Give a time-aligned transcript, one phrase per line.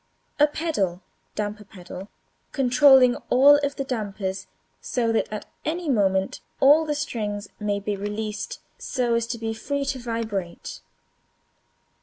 [0.39, 1.03] A pedal
[1.35, 2.09] (damper pedal)
[2.53, 4.47] controlling all of the dampers,
[4.81, 9.53] so that at any moment all the strings may be released so as to be
[9.53, 10.79] free to vibrate.